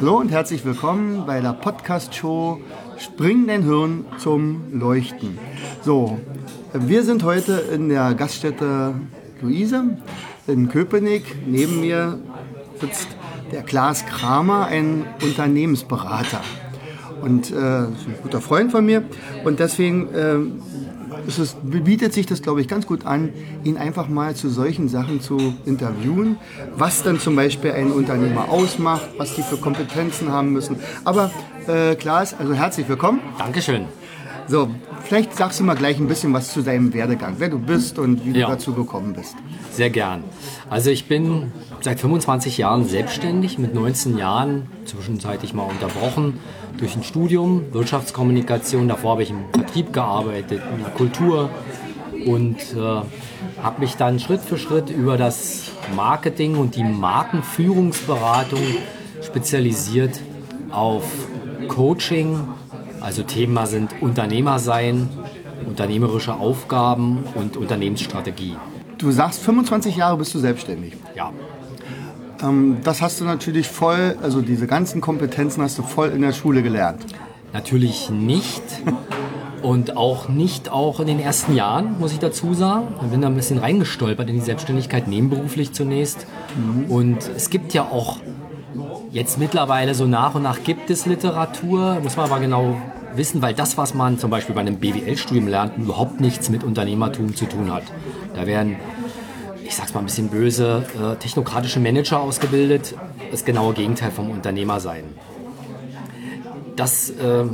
[0.00, 2.58] Hallo und herzlich willkommen bei der Podcast-Show
[2.96, 5.38] Spring dein Hirn zum Leuchten.
[5.82, 6.18] So,
[6.72, 8.94] wir sind heute in der Gaststätte
[9.42, 9.98] Luise
[10.46, 11.46] in Köpenick.
[11.46, 12.18] Neben mir
[12.80, 13.08] sitzt
[13.52, 16.40] der Klaas Kramer, ein Unternehmensberater
[17.20, 19.02] und äh, ein guter Freund von mir.
[19.44, 20.38] Und deswegen äh,
[21.26, 23.30] es, bietet sich das, glaube ich, ganz gut an,
[23.64, 26.36] ihn einfach mal zu solchen Sachen zu interviewen,
[26.76, 30.76] was dann zum Beispiel ein Unternehmer ausmacht, was die für Kompetenzen haben müssen.
[31.04, 31.30] Aber
[31.66, 33.20] äh, Klaas, also herzlich willkommen.
[33.38, 33.99] Dankeschön.
[34.50, 34.68] So,
[35.04, 38.24] vielleicht sagst du mal gleich ein bisschen was zu deinem Werdegang, wer du bist und
[38.24, 38.46] wie ja.
[38.48, 39.36] du dazu gekommen bist.
[39.70, 40.24] Sehr gern.
[40.68, 46.40] Also ich bin seit 25 Jahren selbstständig, mit 19 Jahren zwischenzeitlich mal unterbrochen
[46.78, 48.88] durch ein Studium Wirtschaftskommunikation.
[48.88, 51.48] Davor habe ich im Vertrieb gearbeitet, in der Kultur
[52.26, 58.62] und äh, habe mich dann Schritt für Schritt über das Marketing und die Markenführungsberatung
[59.22, 60.20] spezialisiert
[60.72, 61.04] auf
[61.68, 62.48] Coaching.
[63.00, 65.08] Also Thema sind Unternehmer sein,
[65.66, 68.56] unternehmerische Aufgaben und Unternehmensstrategie.
[68.98, 70.94] Du sagst, 25 Jahre bist du selbstständig.
[71.16, 71.32] Ja.
[72.42, 76.32] Ähm, das hast du natürlich voll, also diese ganzen Kompetenzen hast du voll in der
[76.32, 77.04] Schule gelernt.
[77.52, 78.62] Natürlich nicht.
[79.62, 82.94] Und auch nicht auch in den ersten Jahren, muss ich dazu sagen.
[83.02, 86.26] Ich bin da ein bisschen reingestolpert in die Selbstständigkeit, nebenberuflich zunächst.
[86.56, 86.90] Mhm.
[86.90, 88.16] Und es gibt ja auch
[89.10, 92.76] jetzt mittlerweile so nach und nach gibt es Literatur, muss man aber genau
[93.14, 97.34] wissen, weil das, was man zum Beispiel bei einem BWL-Studium lernt, überhaupt nichts mit Unternehmertum
[97.34, 97.84] zu tun hat.
[98.34, 98.76] Da werden
[99.70, 102.96] ich sag's mal ein bisschen böse, äh, technokratische Manager ausgebildet.
[103.30, 105.04] Das genaue Gegenteil vom Unternehmer sein.
[106.74, 107.44] Das äh,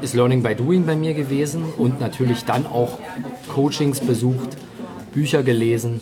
[0.00, 2.98] ist Learning by Doing bei mir gewesen und natürlich dann auch
[3.54, 4.56] Coachings besucht,
[5.12, 6.00] Bücher gelesen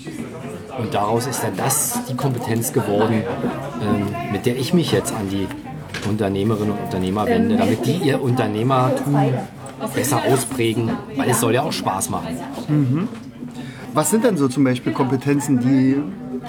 [0.79, 3.23] und daraus ist dann das die Kompetenz geworden,
[3.83, 5.47] ähm, mit der ich mich jetzt an die
[6.09, 9.17] Unternehmerinnen und Unternehmer wende, damit die ihr Unternehmertum
[9.95, 12.37] besser ausprägen, weil es soll ja auch Spaß machen.
[12.69, 13.09] Mhm.
[13.95, 15.97] Was sind denn so zum Beispiel Kompetenzen, die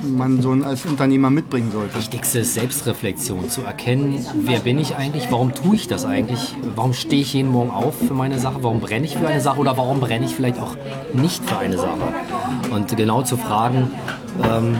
[0.07, 1.95] man so als Unternehmer mitbringen sollte?
[1.97, 6.93] Wichtigste ist Selbstreflexion, zu erkennen, wer bin ich eigentlich, warum tue ich das eigentlich, warum
[6.93, 9.77] stehe ich jeden Morgen auf für meine Sache, warum brenne ich für eine Sache oder
[9.77, 10.75] warum brenne ich vielleicht auch
[11.13, 12.13] nicht für eine Sache.
[12.71, 13.91] Und genau zu fragen,
[14.43, 14.77] ähm,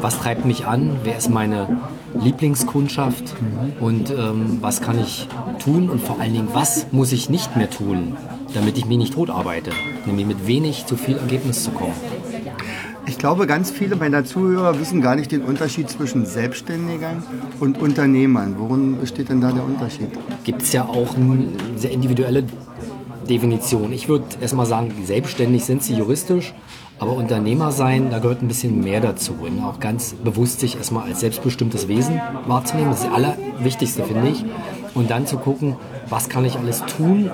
[0.00, 1.80] was treibt mich an, wer ist meine
[2.20, 3.34] Lieblingskundschaft
[3.80, 5.28] und ähm, was kann ich
[5.62, 8.16] tun und vor allen Dingen, was muss ich nicht mehr tun,
[8.54, 9.70] damit ich mich nicht tot arbeite,
[10.06, 11.94] nämlich mit wenig zu viel Ergebnis zu kommen.
[13.06, 17.22] Ich glaube, ganz viele meiner Zuhörer wissen gar nicht den Unterschied zwischen Selbstständigern
[17.58, 18.54] und Unternehmern.
[18.58, 20.08] Worin besteht denn da der Unterschied?
[20.44, 21.16] Gibt es ja auch
[21.76, 22.44] sehr individuelle
[23.28, 23.92] Definition.
[23.92, 26.54] Ich würde erstmal sagen, selbstständig sind sie juristisch,
[26.98, 29.34] aber Unternehmer sein, da gehört ein bisschen mehr dazu.
[29.40, 32.90] Und auch ganz bewusst sich erstmal als selbstbestimmtes Wesen wahrzunehmen.
[32.90, 34.44] Das ist das Allerwichtigste, finde ich.
[34.94, 35.76] Und dann zu gucken,
[36.08, 37.30] was kann ich alles tun,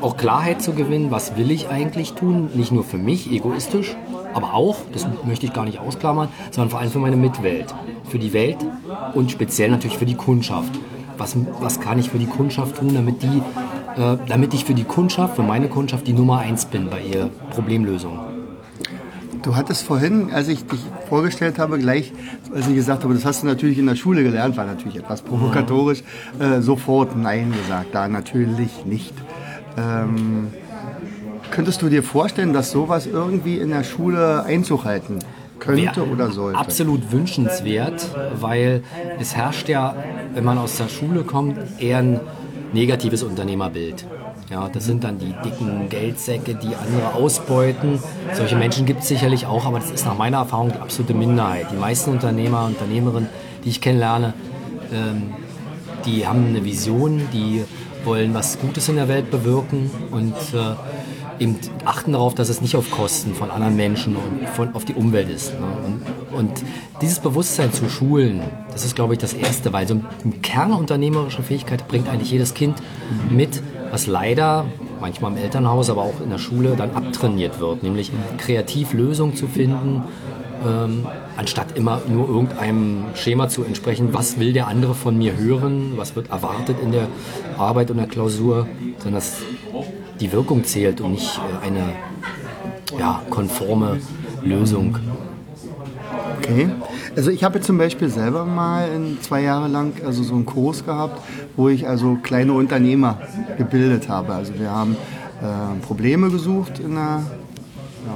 [0.00, 3.96] auch Klarheit zu gewinnen, was will ich eigentlich tun, nicht nur für mich, egoistisch,
[4.34, 7.74] aber auch, das möchte ich gar nicht ausklammern, sondern vor allem für meine Mitwelt,
[8.08, 8.58] für die Welt
[9.14, 10.72] und speziell natürlich für die Kundschaft.
[11.16, 13.42] Was, was kann ich für die Kundschaft tun, damit, die,
[13.98, 17.30] äh, damit ich für die Kundschaft, für meine Kundschaft die Nummer eins bin bei ihr
[17.50, 18.18] Problemlösung?
[19.42, 22.12] Du hattest vorhin, als ich dich vorgestellt habe, gleich,
[22.54, 25.22] als ich gesagt habe, das hast du natürlich in der Schule gelernt, war natürlich etwas
[25.22, 26.02] provokatorisch,
[26.38, 27.88] äh, sofort Nein gesagt.
[27.92, 29.14] Da natürlich nicht.
[29.76, 30.48] Ähm,
[31.50, 35.18] könntest du dir vorstellen, dass sowas irgendwie in der Schule Einzug halten
[35.58, 36.58] könnte oder sollte?
[36.58, 38.08] Absolut wünschenswert,
[38.40, 38.82] weil
[39.18, 39.96] es herrscht ja,
[40.34, 42.20] wenn man aus der Schule kommt, eher ein
[42.72, 44.06] negatives Unternehmerbild.
[44.50, 47.98] Ja, das sind dann die dicken Geldsäcke, die andere ausbeuten.
[48.34, 51.66] Solche Menschen gibt es sicherlich auch, aber das ist nach meiner Erfahrung die absolute Minderheit.
[51.70, 53.28] Die meisten Unternehmer, Unternehmerinnen,
[53.64, 54.32] die ich kennenlerne,
[54.92, 55.34] ähm,
[56.06, 57.64] die haben eine Vision, die
[58.04, 60.74] wollen was Gutes in der Welt bewirken und äh,
[61.38, 64.94] eben achten darauf, dass es nicht auf Kosten von anderen Menschen und von, auf die
[64.94, 65.52] Umwelt ist.
[65.52, 65.66] Ne?
[65.86, 66.64] Und, und,
[67.00, 68.42] dieses Bewusstsein zu schulen,
[68.72, 72.76] das ist, glaube ich, das Erste, weil so eine kernunternehmerische Fähigkeit bringt eigentlich jedes Kind
[73.30, 74.66] mit, was leider
[75.00, 79.46] manchmal im Elternhaus, aber auch in der Schule dann abtrainiert wird, nämlich kreativ Lösungen zu
[79.46, 80.02] finden
[80.66, 81.06] ähm,
[81.36, 86.16] anstatt immer nur irgendeinem Schema zu entsprechen, was will der andere von mir hören, was
[86.16, 87.08] wird erwartet in der
[87.56, 88.66] Arbeit und der Klausur,
[88.98, 89.36] sondern dass
[90.20, 91.92] die Wirkung zählt und nicht äh, eine
[92.98, 94.00] ja, konforme
[94.42, 94.98] Lösung.
[96.38, 96.70] Okay.
[97.16, 98.88] Also ich habe zum Beispiel selber mal
[99.20, 101.20] zwei Jahre lang also so einen Kurs gehabt,
[101.56, 103.18] wo ich also kleine Unternehmer
[103.56, 104.34] gebildet habe.
[104.34, 104.96] Also wir haben
[105.42, 107.22] äh, Probleme gesucht in der,
[108.06, 108.14] ja,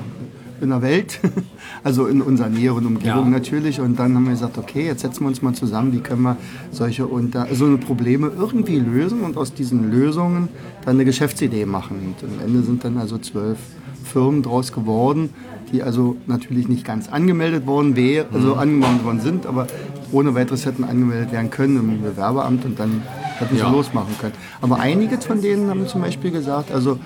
[0.62, 1.20] in der Welt,
[1.84, 3.30] also in unserer näheren Umgebung ja.
[3.30, 3.80] natürlich.
[3.80, 6.36] Und dann haben wir gesagt, okay, jetzt setzen wir uns mal zusammen, wie können wir
[6.70, 10.48] solche unter, so eine Probleme irgendwie lösen und aus diesen Lösungen
[10.84, 12.14] dann eine Geschäftsidee machen.
[12.20, 13.58] Und am Ende sind dann also zwölf
[14.04, 15.30] Firmen draus geworden,
[15.72, 18.60] die also natürlich nicht ganz angemeldet worden wäre, also mhm.
[18.60, 19.66] angemeldet worden sind, aber
[20.12, 23.02] ohne weiteres hätten angemeldet werden können im Bewerbeamt und dann
[23.38, 23.70] hätten sie ja.
[23.70, 24.34] losmachen können.
[24.60, 26.98] Aber einige von denen haben zum Beispiel gesagt, also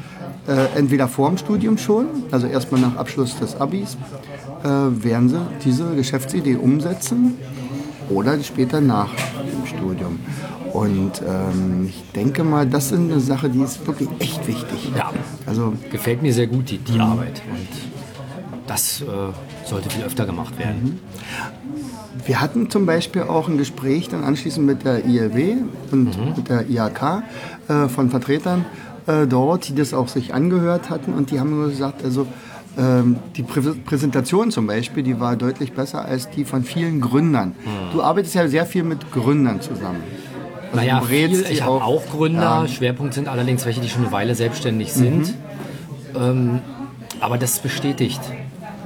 [0.48, 3.96] äh, entweder vor dem Studium schon, also erstmal nach Abschluss des Abis,
[4.62, 7.34] äh, werden sie diese Geschäftsidee umsetzen
[8.10, 10.18] oder später nach dem Studium.
[10.72, 14.90] Und ähm, ich denke mal, das ist eine Sache, die ist wirklich echt wichtig.
[14.94, 15.10] Ja,
[15.46, 17.42] also gefällt mir sehr gut die, die Arbeit.
[17.50, 17.68] Und
[18.66, 19.04] das äh,
[19.64, 21.00] sollte viel öfter gemacht werden.
[21.00, 22.26] Mhm.
[22.26, 25.56] Wir hatten zum Beispiel auch ein Gespräch dann anschließend mit der ILW
[25.92, 26.34] und mhm.
[26.36, 27.22] mit der IHK
[27.68, 28.64] äh, von Vertretern
[29.06, 32.26] äh, dort, die das auch sich angehört hatten und die haben nur gesagt, also
[32.78, 37.48] ähm, die Prä Präsentation zum Beispiel, die war deutlich besser als die von vielen Gründern.
[37.48, 37.92] Mhm.
[37.92, 40.02] Du arbeitest ja sehr viel mit Gründern zusammen.
[40.72, 42.42] Also naja, viel, ich habe auch Gründer.
[42.42, 42.68] Ja.
[42.68, 45.28] Schwerpunkt sind allerdings welche, die schon eine Weile selbstständig sind.
[45.28, 46.20] Mhm.
[46.20, 46.60] Ähm,
[47.20, 48.20] aber das bestätigt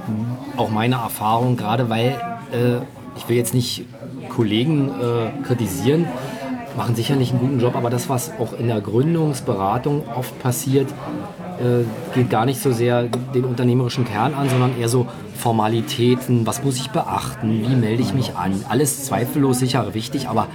[0.07, 0.37] mhm.
[0.57, 2.15] auch meine Erfahrung, gerade weil
[2.53, 2.77] äh,
[3.17, 3.85] ich will jetzt nicht
[4.29, 6.07] Kollegen äh, kritisieren,
[6.77, 10.89] machen sicherlich einen guten Job, aber das, was auch in der Gründungsberatung oft passiert,
[11.59, 11.83] äh,
[12.15, 16.77] geht gar nicht so sehr den unternehmerischen Kern an, sondern eher so Formalitäten, was muss
[16.77, 18.63] ich beachten, wie melde ich mich an.
[18.69, 20.47] Alles zweifellos sicher wichtig, aber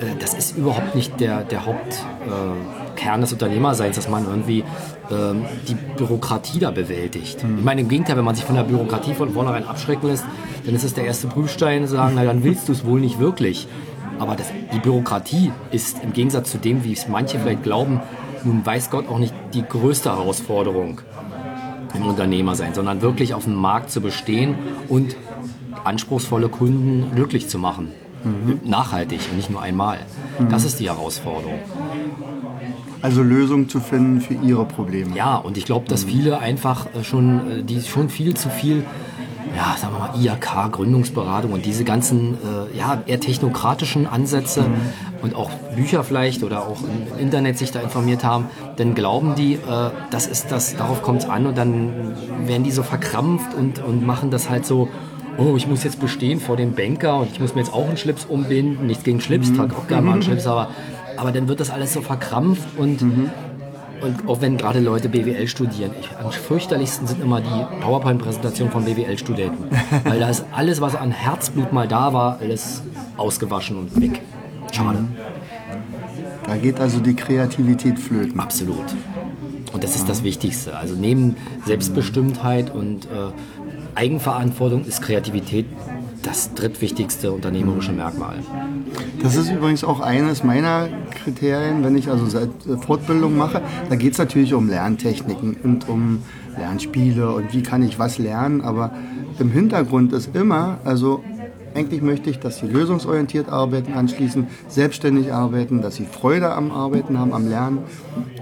[0.00, 4.64] äh, das ist überhaupt nicht der, der Hauptkern äh, des Unternehmerseins, dass man irgendwie
[5.10, 7.44] ähm, die Bürokratie da bewältigt.
[7.44, 7.58] Mhm.
[7.58, 10.24] Ich meine, im Gegenteil, wenn man sich von der Bürokratie von vornherein abschrecken lässt,
[10.64, 13.18] dann ist es der erste Prüfstein, zu sagen, na dann willst du es wohl nicht
[13.18, 13.66] wirklich.
[14.20, 18.00] Aber das, die Bürokratie ist im Gegensatz zu dem, wie es manche vielleicht glauben,
[18.44, 21.00] nun weiß Gott auch nicht die größte Herausforderung
[21.94, 24.54] im Unternehmersein, sondern wirklich auf dem Markt zu bestehen
[24.88, 25.16] und
[25.84, 27.92] anspruchsvolle Kunden glücklich zu machen.
[28.22, 28.60] Mhm.
[28.64, 29.98] Nachhaltig und nicht nur einmal.
[30.38, 30.50] Mhm.
[30.50, 31.58] Das ist die Herausforderung.
[33.00, 35.16] Also Lösungen zu finden für ihre Probleme.
[35.16, 36.10] Ja, und ich glaube, dass mhm.
[36.10, 38.84] viele einfach äh, schon, äh, die schon viel zu viel,
[39.56, 44.76] ja, sagen wir mal, IAK, Gründungsberatung und diese ganzen, äh, ja, eher technokratischen Ansätze mhm.
[45.22, 49.54] und auch Bücher vielleicht oder auch im Internet sich da informiert haben, dann glauben die,
[49.54, 49.58] äh,
[50.10, 52.14] das ist das, darauf kommt es an und dann
[52.46, 54.88] werden die so verkrampft und, und machen das halt so,
[55.36, 57.96] oh, ich muss jetzt bestehen vor dem Banker und ich muss mir jetzt auch einen
[57.96, 58.86] Schlips umbinden.
[58.86, 59.56] Nichts gegen Schlips, mhm.
[59.56, 60.68] trage auch gerne mal einen Schlips, aber,
[61.16, 63.30] aber dann wird das alles so verkrampft und, mhm.
[64.02, 68.84] Und auch wenn gerade Leute BWL studieren, ich, am fürchterlichsten sind immer die PowerPoint-Präsentationen von
[68.84, 69.64] BWL-Studenten.
[70.04, 72.82] Weil da ist alles, was an Herzblut mal da war, alles
[73.16, 74.22] ausgewaschen und weg.
[74.72, 75.00] Schade.
[75.00, 75.16] Mhm.
[76.46, 78.40] Da geht also die Kreativität flöten.
[78.40, 78.84] Absolut.
[79.72, 80.76] Und das ist das Wichtigste.
[80.76, 83.30] Also neben Selbstbestimmtheit und äh,
[83.94, 85.66] Eigenverantwortung ist Kreativität
[86.22, 88.36] das drittwichtigste unternehmerische Merkmal.
[89.22, 90.88] Das ist übrigens auch eines meiner
[91.22, 92.26] Kriterien, wenn ich also
[92.82, 93.62] Fortbildung mache.
[93.88, 96.22] Da geht es natürlich um Lerntechniken und um
[96.58, 98.60] Lernspiele und wie kann ich was lernen.
[98.60, 98.92] Aber
[99.38, 101.22] im Hintergrund ist immer, also
[101.74, 107.18] eigentlich möchte ich, dass sie lösungsorientiert arbeiten, anschließend selbstständig arbeiten, dass sie Freude am Arbeiten
[107.18, 107.78] haben, am Lernen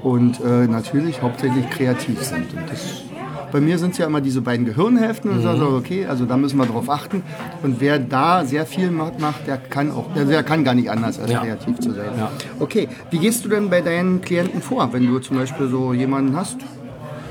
[0.03, 2.55] und äh, natürlich hauptsächlich kreativ sind.
[2.55, 3.08] Und das
[3.51, 5.59] bei mir sind es ja immer diese beiden Gehirnhälften und mhm.
[5.59, 7.23] so, okay, also da müssen wir drauf achten.
[7.63, 11.31] Und wer da sehr viel macht, der kann auch, der kann gar nicht anders als
[11.31, 11.41] ja.
[11.41, 12.11] kreativ zu sein.
[12.17, 12.31] Ja.
[12.61, 16.37] Okay, wie gehst du denn bei deinen Klienten vor, wenn du zum Beispiel so jemanden
[16.37, 16.59] hast?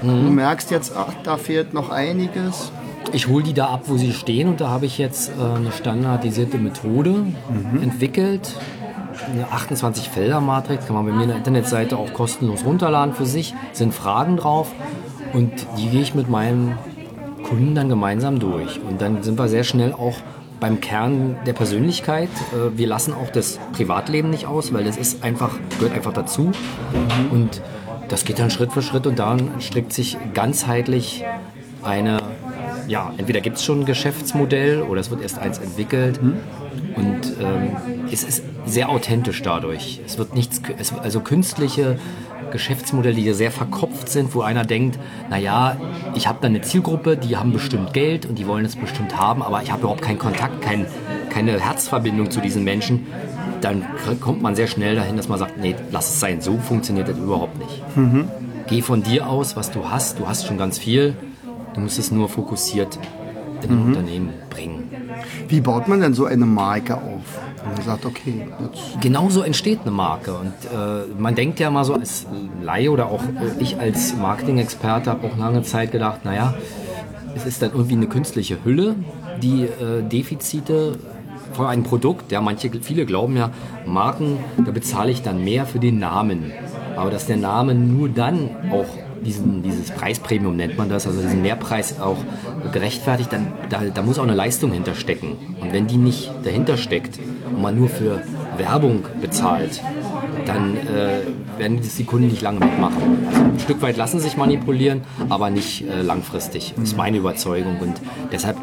[0.01, 0.25] Mhm.
[0.25, 2.71] Du merkst jetzt, ach, da fehlt noch einiges.
[3.13, 5.71] Ich hole die da ab, wo sie stehen und da habe ich jetzt äh, eine
[5.71, 7.81] standardisierte Methode mhm.
[7.81, 8.53] entwickelt.
[9.31, 13.55] Eine 28-Felder-Matrix kann man bei mir in der Internetseite auch kostenlos runterladen für sich.
[13.73, 14.71] Sind Fragen drauf
[15.33, 16.77] und die gehe ich mit meinem
[17.43, 18.79] Kunden dann gemeinsam durch.
[18.81, 20.15] Und dann sind wir sehr schnell auch
[20.59, 22.29] beim Kern der Persönlichkeit.
[22.53, 26.51] Äh, wir lassen auch das Privatleben nicht aus, weil das ist einfach, gehört einfach dazu.
[27.31, 27.61] Und
[28.09, 31.23] das geht dann Schritt für Schritt und dann strickt sich ganzheitlich
[31.83, 32.21] eine,
[32.87, 36.21] ja, entweder gibt es schon ein Geschäftsmodell oder es wird erst eins entwickelt.
[36.21, 36.37] Mhm.
[36.95, 37.75] Und ähm,
[38.11, 40.01] es ist sehr authentisch dadurch.
[40.05, 41.97] Es wird nichts, es, also künstliche
[42.51, 45.77] Geschäftsmodelle, die sehr verkopft sind, wo einer denkt, naja,
[46.15, 49.41] ich habe da eine Zielgruppe, die haben bestimmt Geld und die wollen es bestimmt haben,
[49.41, 50.85] aber ich habe überhaupt keinen Kontakt, kein,
[51.29, 53.07] keine Herzverbindung zu diesen Menschen.
[53.61, 53.85] Dann
[54.21, 57.17] kommt man sehr schnell dahin, dass man sagt, nee, lass es sein, so funktioniert das
[57.17, 57.97] überhaupt nicht.
[57.97, 58.29] Mhm.
[58.67, 61.15] Geh von dir aus, was du hast, du hast schon ganz viel,
[61.73, 62.99] du musst es nur fokussiert
[63.63, 63.87] in ein mhm.
[63.87, 64.89] Unternehmen bringen.
[65.47, 67.39] Wie baut man denn so eine Marke auf?
[67.67, 68.47] man sagt, okay.
[68.61, 69.01] Jetzt.
[69.01, 70.33] Genauso entsteht eine Marke.
[70.33, 72.25] Und äh, man denkt ja mal so als
[72.61, 76.53] Laie oder auch äh, ich als Marketing-Experte habe auch lange Zeit gedacht, naja,
[77.35, 78.95] es ist dann irgendwie eine künstliche Hülle,
[79.41, 80.97] die äh, Defizite
[81.53, 83.51] von einem Produkt, ja, manche, viele glauben ja,
[83.85, 86.51] Marken, da bezahle ich dann mehr für den Namen.
[86.95, 88.87] Aber dass der Name nur dann auch
[89.23, 92.17] diesen, dieses Preispremium nennt man das, also diesen Mehrpreis auch
[92.71, 95.55] gerechtfertigt, dann da, da muss auch eine Leistung hinterstecken.
[95.59, 98.21] Und wenn die nicht dahinter steckt und man nur für
[98.57, 99.81] Werbung bezahlt,
[100.45, 103.27] dann äh, werden das die Kunden nicht lange mitmachen.
[103.27, 106.73] Also ein Stück weit lassen sich manipulieren, aber nicht äh, langfristig.
[106.75, 107.79] Das ist meine Überzeugung.
[107.79, 108.57] Und deshalb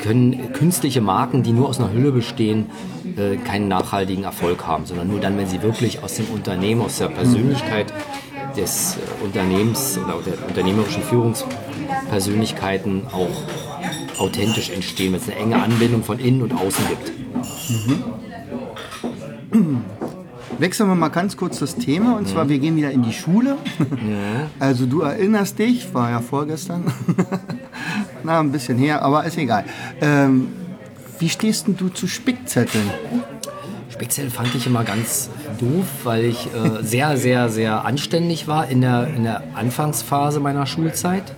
[0.00, 2.66] können künstliche Marken, die nur aus einer Hülle bestehen,
[3.16, 6.98] äh, keinen nachhaltigen Erfolg haben, sondern nur dann, wenn sie wirklich aus dem Unternehmen, aus
[6.98, 7.92] der Persönlichkeit
[8.56, 13.28] des äh, Unternehmens oder der unternehmerischen Führungspersönlichkeiten auch
[14.18, 17.12] authentisch entstehen, wenn es eine enge Anbindung von innen und außen gibt.
[19.52, 19.84] Mhm.
[20.58, 22.48] Wechseln wir mal ganz kurz das Thema und zwar mhm.
[22.48, 23.56] wir gehen wieder in die Schule.
[23.78, 24.48] Ja.
[24.58, 26.84] Also du erinnerst dich, war ja vorgestern,
[28.24, 29.64] na ein bisschen her, aber ist egal.
[30.00, 30.48] Ähm,
[31.18, 32.88] wie stehst denn du zu Spickzetteln?
[33.90, 38.80] Speziell fand ich immer ganz doof, weil ich äh, sehr, sehr, sehr anständig war in
[38.80, 41.34] der, in der Anfangsphase meiner Schulzeit.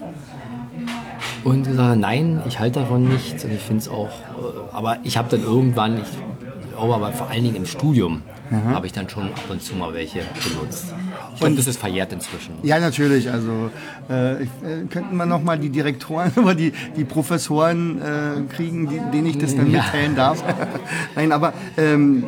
[1.44, 5.16] Und gesagt, nein, ich halte davon nichts und ich finde es auch, äh, aber ich
[5.16, 8.74] habe dann irgendwann, ich glaube aber vor allen Dingen im Studium, mhm.
[8.74, 10.94] habe ich dann schon ab und zu mal welche benutzt.
[11.34, 12.54] Ich und das ist verjährt inzwischen.
[12.62, 13.30] Ja, natürlich.
[13.30, 13.70] Also
[14.10, 14.46] äh, äh,
[14.90, 19.38] könnten wir noch mal die Direktoren oder die, die Professoren äh, kriegen, die, denen ich
[19.38, 19.82] das dann ja.
[19.82, 20.42] mitteilen darf.
[21.14, 22.24] Nein, aber ähm,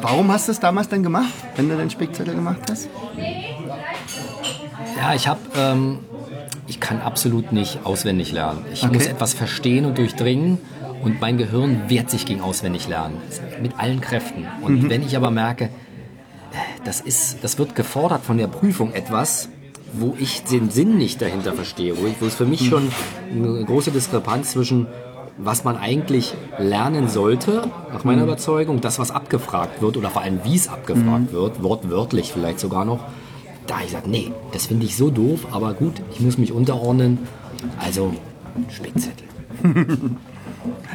[0.00, 2.88] warum hast du es damals dann gemacht, wenn du den Spickzettel gemacht hast?
[4.96, 5.98] Ja, ich habe ähm,
[6.68, 8.64] ich kann absolut nicht auswendig lernen.
[8.72, 8.94] Ich okay.
[8.94, 10.58] muss etwas verstehen und durchdringen
[11.02, 13.16] und mein Gehirn wehrt sich gegen auswendig lernen.
[13.62, 14.46] Mit allen Kräften.
[14.62, 14.90] Und mhm.
[14.90, 15.70] wenn ich aber merke,
[16.84, 19.48] das, ist, das wird gefordert von der Prüfung etwas,
[19.92, 22.90] wo ich den Sinn nicht dahinter verstehe, wo, ich, wo es für mich schon
[23.32, 24.86] eine große Diskrepanz zwischen
[25.38, 28.28] was man eigentlich lernen sollte, nach meiner mhm.
[28.28, 31.32] Überzeugung, das, was abgefragt wird oder vor allem, wie es abgefragt mhm.
[31.32, 33.04] wird, wortwörtlich vielleicht sogar noch,
[33.68, 37.18] da ich sage, nee, das finde ich so doof, aber gut, ich muss mich unterordnen.
[37.78, 38.12] Also
[38.68, 39.28] Spickzettel.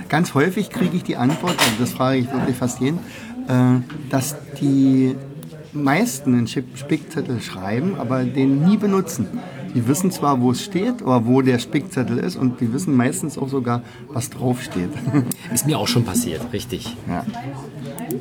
[0.10, 3.00] Ganz häufig kriege ich die Antwort, also das frage ich wirklich fast jeden,
[3.48, 5.16] äh, dass die
[5.74, 9.28] meisten einen Spickzettel schreiben, aber den nie benutzen.
[9.74, 13.40] Die wissen zwar, wo es steht, aber wo der Spickzettel ist und die wissen meistens
[13.40, 14.90] auch sogar, was draufsteht.
[15.54, 16.96] Ist mir auch schon passiert, richtig.
[17.08, 17.26] Ja.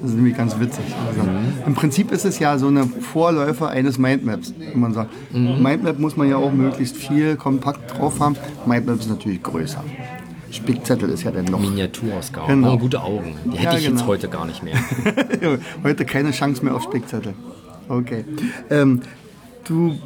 [0.01, 0.85] Das ist nämlich ganz witzig.
[1.07, 1.53] Also, mhm.
[1.67, 5.11] Im Prinzip ist es ja so eine Vorläufer eines Mindmaps, wenn man sagt.
[5.33, 5.63] Mhm.
[5.63, 8.37] Mindmap muss man ja auch möglichst viel kompakt drauf haben.
[8.67, 9.85] Mindmap ist natürlich größer.
[10.53, 11.59] Spickzettel ist ja dann noch.
[11.59, 12.49] Miniaturausgabe.
[12.49, 12.75] Genau.
[12.75, 13.37] Oh, gute Augen.
[13.47, 13.99] Die hätte ja, ich genau.
[13.99, 14.77] jetzt heute gar nicht mehr.
[15.83, 17.35] heute keine Chance mehr auf Spickzettel.
[17.89, 18.25] Okay.
[18.71, 19.01] Ähm,
[19.65, 19.99] du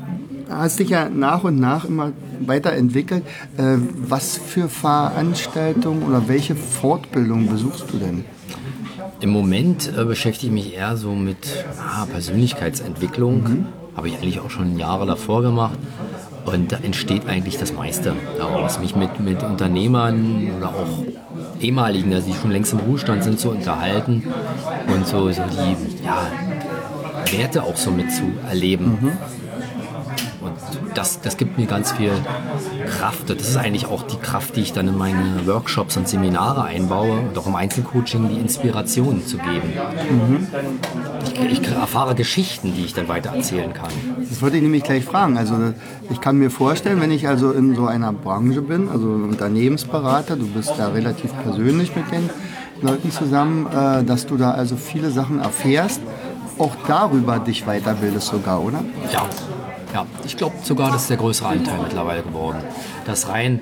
[0.48, 3.24] hast dich ja nach und nach immer weiterentwickelt.
[3.56, 8.24] Äh, was für Veranstaltungen oder welche Fortbildung besuchst du denn?
[9.20, 13.42] Im Moment äh, beschäftige ich mich eher so mit ah, Persönlichkeitsentwicklung.
[13.42, 13.66] Mhm.
[13.96, 15.78] Habe ich eigentlich auch schon Jahre davor gemacht.
[16.46, 18.78] Und da entsteht eigentlich das meiste daraus.
[18.78, 21.04] Mich mit, mit Unternehmern oder auch
[21.60, 24.22] ehemaligen, also die schon längst im Ruhestand sind, zu unterhalten
[24.86, 26.30] und so, so die ja,
[27.30, 28.98] Werte auch so mit zu erleben.
[29.00, 29.12] Mhm
[30.94, 32.12] das, das gibt mir ganz viel
[32.96, 33.30] Kraft.
[33.30, 37.20] Das ist eigentlich auch die Kraft, die ich dann in meine Workshops und Seminare einbaue
[37.20, 39.72] und auch im Einzelcoaching die Inspiration zu geben.
[40.10, 40.46] Mhm.
[41.24, 43.90] Ich, ich, erfahre Geschichten, die ich dann weiter erzählen kann.
[44.28, 45.36] Das wollte ich nämlich gleich fragen.
[45.36, 45.74] Also
[46.10, 50.46] ich kann mir vorstellen, wenn ich also in so einer Branche bin, also Unternehmensberater, du
[50.46, 52.30] bist da relativ persönlich mit den
[52.80, 56.00] Leuten zusammen, äh, dass du da also viele Sachen erfährst,
[56.58, 58.82] auch darüber dich weiterbildest sogar, oder?
[59.12, 59.26] Ja,
[59.94, 62.58] ja, ich glaube sogar, das ist der größere Anteil mittlerweile geworden.
[63.04, 63.60] Das rein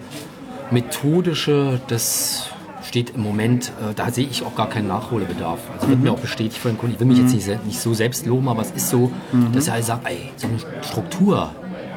[0.70, 2.48] methodische, das
[2.86, 5.58] steht im Moment, äh, da sehe ich auch gar keinen Nachholbedarf.
[5.74, 6.04] Also wird mhm.
[6.04, 6.94] mir auch bestätigt von den Kunden.
[6.94, 7.28] Ich will mich mhm.
[7.28, 9.52] jetzt nicht, nicht, so selbst loben, aber es ist so, mhm.
[9.52, 11.50] dass er halt sagt, ey, so eine Struktur,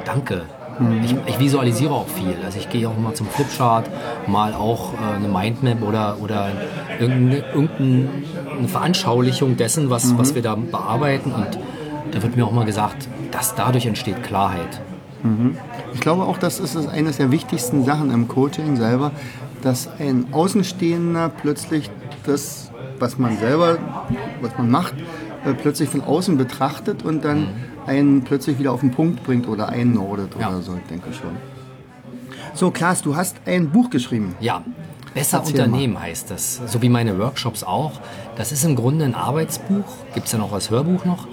[0.05, 0.43] danke.
[1.03, 2.35] Ich, ich, visualisiere auch viel.
[2.45, 3.89] Also ich gehe auch mal zum Flipchart,
[4.27, 6.51] mal auch äh, eine Mindmap oder, oder
[6.99, 10.19] irgendeine, irgendeine Veranschaulichung dessen, was, mhm.
[10.19, 11.31] was wir da bearbeiten.
[11.31, 11.57] Und
[12.11, 14.81] da wird mir auch mal gesagt, dass dadurch entsteht Klarheit.
[15.23, 15.57] Mhm.
[15.93, 19.11] Ich glaube auch, das ist eines der wichtigsten Sachen im Coaching selber,
[19.61, 21.89] dass ein Außenstehender plötzlich
[22.25, 23.77] das, was man selber,
[24.41, 24.93] was man macht,
[25.45, 27.47] äh, plötzlich von außen betrachtet und dann mhm.
[27.85, 30.49] einen plötzlich wieder auf den Punkt bringt oder einnordet ja.
[30.49, 31.35] oder so, ich denke schon.
[32.53, 34.35] So, Klaas, du hast ein Buch geschrieben.
[34.39, 34.63] Ja,
[35.17, 36.03] Besser Erzähl Unternehmen mal.
[36.03, 37.93] heißt das, so wie meine Workshops auch.
[38.35, 41.27] Das ist im Grunde ein Arbeitsbuch, gibt es ja noch als Hörbuch noch,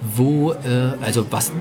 [0.00, 1.52] wo, äh, also was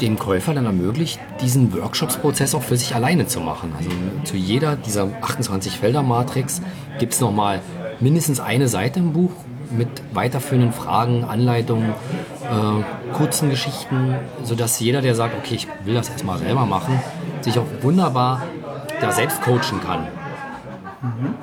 [0.00, 3.72] dem Käufer dann ermöglicht, diesen Workshops-Prozess auch für sich alleine zu machen.
[3.76, 3.90] Also
[4.24, 6.62] zu jeder dieser 28-Felder-Matrix
[6.98, 7.60] gibt es nochmal
[8.00, 9.32] mindestens eine Seite im Buch
[9.70, 16.08] mit weiterführenden Fragen, Anleitungen, äh, kurzen Geschichten, sodass jeder, der sagt, okay, ich will das
[16.08, 17.00] erstmal selber machen,
[17.40, 18.42] sich auch wunderbar
[19.00, 20.06] da selbst coachen kann.
[21.02, 21.34] Mhm.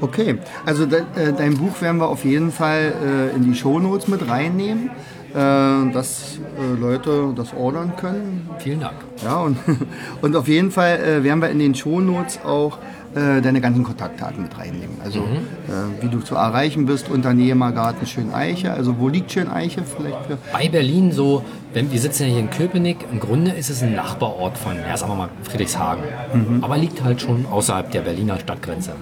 [0.00, 2.92] Okay, also de, äh, dein Buch werden wir auf jeden Fall
[3.32, 4.90] äh, in die Shownotes mit reinnehmen,
[5.34, 8.48] dass äh, Leute das ordern können.
[8.58, 8.96] Vielen Dank.
[9.24, 9.56] Ja, und,
[10.20, 12.78] und auf jeden Fall äh, werden wir in den Shownotes auch
[13.14, 14.96] äh, deine ganzen Kontaktdaten mit reinnehmen.
[15.04, 15.36] Also mhm.
[15.68, 18.72] äh, wie du zu erreichen bist, Unternehmergarten Schöneiche.
[18.72, 20.38] Also wo liegt Schöneiche vielleicht für?
[20.50, 23.94] Bei Berlin so, wenn, wir sitzen ja hier in Köpenick, im Grunde ist es ein
[23.94, 26.04] Nachbarort von, ja sagen wir mal, Friedrichshagen.
[26.32, 26.64] Mhm.
[26.64, 28.92] Aber liegt halt schon außerhalb der Berliner Stadtgrenze.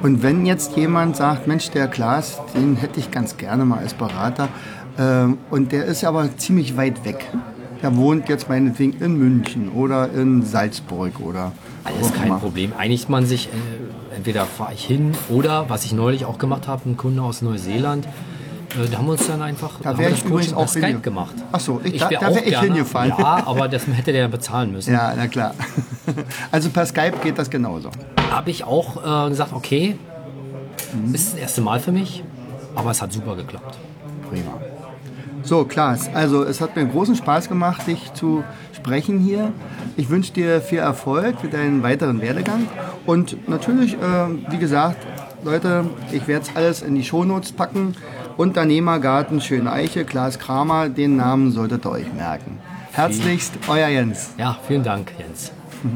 [0.00, 3.94] Und wenn jetzt jemand sagt, Mensch, der Klaas, den hätte ich ganz gerne mal als
[3.94, 4.48] Berater,
[5.00, 7.26] äh, und der ist aber ziemlich weit weg.
[7.82, 11.52] Der wohnt jetzt meinetwegen in München oder in Salzburg oder
[11.84, 12.72] alles kein Problem.
[12.76, 16.90] Einigt man sich, äh, entweder fahre ich hin oder, was ich neulich auch gemacht habe,
[16.90, 20.52] ein Kunde aus Neuseeland, äh, da haben wir uns dann einfach da wäre ich übrigens
[20.52, 21.34] auch Skype gemacht.
[21.52, 23.14] Achso, ich, ich da, da wäre ich hingefahren.
[23.18, 24.92] Ja, aber das hätte der bezahlen müssen.
[25.00, 25.54] Ja, na klar.
[26.50, 27.90] Also per Skype geht das genauso.
[28.30, 29.96] Habe ich auch äh, gesagt, okay,
[30.92, 31.14] mhm.
[31.14, 32.22] ist das erste Mal für mich,
[32.74, 33.78] aber es hat super geklappt.
[34.28, 34.59] Prima.
[35.50, 39.52] So, Klaas, also es hat mir großen Spaß gemacht, dich zu sprechen hier.
[39.96, 42.68] Ich wünsche dir viel Erfolg für deinen weiteren Werdegang.
[43.04, 43.98] Und natürlich, äh,
[44.48, 45.04] wie gesagt,
[45.42, 47.96] Leute, ich werde es alles in die Shownotes packen.
[48.36, 52.60] Unternehmergarten Schöne Eiche, Klaas Kramer, den Namen solltet ihr euch merken.
[52.92, 54.34] Herzlichst, euer Jens.
[54.38, 55.50] Ja, vielen Dank, Jens.